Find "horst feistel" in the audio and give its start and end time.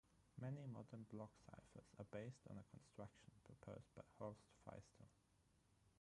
4.17-5.05